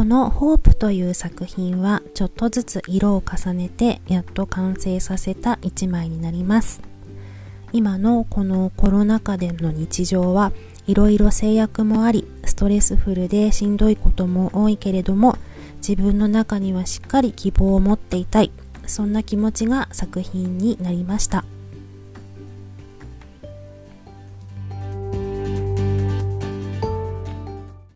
[0.00, 6.80] このホープという作品はちょっとずつ色を重ねてやっと完成させた一枚になります。
[7.74, 10.52] 今のこのコロナ禍での日常は
[10.86, 15.36] いろいろ制約もありストレスフルでしんどいことも多いけれども
[15.86, 18.50] 自分の中にはしっかり希望を持っていたい
[18.86, 21.44] そんな気持ちが作品になりました。